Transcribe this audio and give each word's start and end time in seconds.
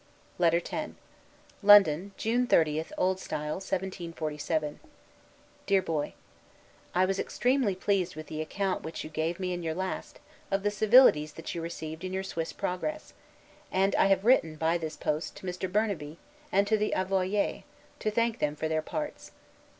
LETTER 0.39 0.63
X 0.67 0.93
LONDON, 1.61 2.13
June 2.17 2.47
30, 2.47 2.79
O. 2.97 3.13
S. 3.13 3.29
1747 3.29 4.79
DEAR 5.67 5.81
BOY: 5.83 6.15
I 6.95 7.05
was 7.05 7.19
extremely 7.19 7.75
pleased 7.75 8.15
with 8.15 8.25
the 8.25 8.41
account 8.41 8.81
which 8.81 9.03
you 9.03 9.11
gave 9.11 9.39
me 9.39 9.53
in 9.53 9.61
your 9.61 9.75
last, 9.75 10.17
of 10.49 10.63
the 10.63 10.71
civilities 10.71 11.33
that 11.33 11.53
you 11.53 11.61
received 11.61 12.03
in 12.03 12.13
your 12.13 12.23
Swiss 12.23 12.51
progress; 12.51 13.13
and 13.71 13.95
I 13.95 14.07
have 14.07 14.25
written, 14.25 14.55
by 14.55 14.79
this 14.79 14.97
post, 14.97 15.35
to 15.35 15.45
Mr. 15.45 15.71
Burnaby, 15.71 16.17
and 16.51 16.65
to 16.65 16.79
the 16.79 16.93
'Avoyer,' 16.97 17.61
to 17.99 18.09
thank 18.09 18.39
them 18.39 18.55
for 18.55 18.67
their 18.67 18.81
parts. 18.81 19.33